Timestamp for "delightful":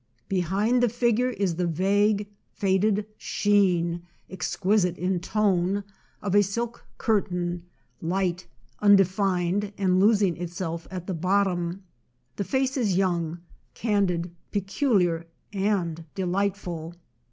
16.15-16.95